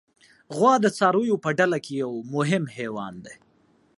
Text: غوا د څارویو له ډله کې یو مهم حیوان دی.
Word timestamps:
غوا 0.55 0.73
د 0.83 0.85
څارویو 0.97 1.37
له 1.43 1.51
ډله 1.59 1.77
کې 1.83 1.93
یو 2.03 2.11
مهم 2.35 2.63
حیوان 2.75 3.13
دی. 3.25 3.35